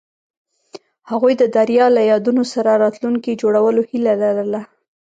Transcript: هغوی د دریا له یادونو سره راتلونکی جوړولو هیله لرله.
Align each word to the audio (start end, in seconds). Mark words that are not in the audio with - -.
هغوی 1.09 1.33
د 1.37 1.43
دریا 1.57 1.85
له 1.97 2.01
یادونو 2.11 2.43
سره 2.53 2.71
راتلونکی 2.83 3.39
جوړولو 3.41 3.81
هیله 3.89 4.13
لرله. 4.23 4.61